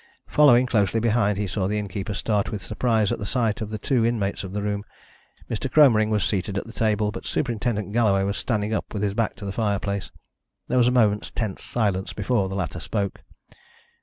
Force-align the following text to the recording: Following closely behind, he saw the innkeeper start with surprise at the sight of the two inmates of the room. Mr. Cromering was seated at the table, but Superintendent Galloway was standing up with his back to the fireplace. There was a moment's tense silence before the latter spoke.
Following 0.25 0.65
closely 0.65 0.99
behind, 0.99 1.37
he 1.37 1.45
saw 1.45 1.67
the 1.67 1.77
innkeeper 1.77 2.15
start 2.15 2.51
with 2.51 2.63
surprise 2.63 3.11
at 3.11 3.19
the 3.19 3.25
sight 3.27 3.61
of 3.61 3.69
the 3.69 3.77
two 3.77 4.03
inmates 4.03 4.43
of 4.43 4.51
the 4.53 4.63
room. 4.63 4.83
Mr. 5.47 5.71
Cromering 5.71 6.09
was 6.09 6.23
seated 6.23 6.57
at 6.57 6.65
the 6.65 6.73
table, 6.73 7.11
but 7.11 7.27
Superintendent 7.27 7.93
Galloway 7.93 8.23
was 8.23 8.35
standing 8.35 8.73
up 8.73 8.95
with 8.95 9.03
his 9.03 9.13
back 9.13 9.35
to 9.35 9.45
the 9.45 9.51
fireplace. 9.51 10.09
There 10.67 10.79
was 10.79 10.87
a 10.87 10.91
moment's 10.91 11.29
tense 11.29 11.63
silence 11.63 12.13
before 12.13 12.49
the 12.49 12.55
latter 12.55 12.79
spoke. 12.79 13.21